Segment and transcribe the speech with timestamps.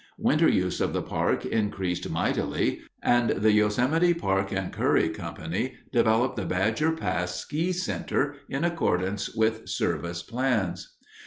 [0.17, 6.37] Winter use of the park increased mightily, and the Yosemite Park and Curry Company developed
[6.37, 10.95] the Badger Pass ski center in accordance with Service plans.